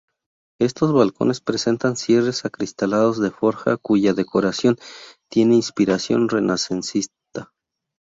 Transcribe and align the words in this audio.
Estos 0.59 0.91
balcones 0.93 1.41
presentan 1.41 1.95
cierres 1.95 2.43
acristalados 2.43 3.19
de 3.21 3.29
forja 3.29 3.77
cuya 3.77 4.13
decoración 4.15 4.77
tiene 5.29 5.53
inspiración 5.53 6.27
renacentista. 6.27 7.53